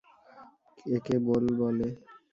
একে 0.87 1.15
বোল 1.25 1.45
বলে। 1.59 1.87